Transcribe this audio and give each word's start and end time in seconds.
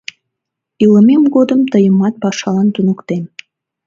Илымем 0.83 1.23
годым 1.35 1.61
тыйымат 1.71 2.13
пашалан 2.21 2.67
туныктынем. 2.75 3.25